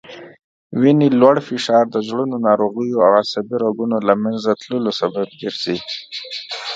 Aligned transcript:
وینې 0.81 1.07
لوړ 1.19 1.35
فشار 1.47 1.83
د 1.91 1.97
زړه 2.07 2.23
ناروغیو 2.47 3.03
او 3.05 3.11
عصبي 3.21 3.55
رګونو 3.65 3.97
له 4.07 4.13
منځه 4.23 4.49
تللو 4.61 4.91
سبب 4.99 5.27
ګرځي 5.41 5.77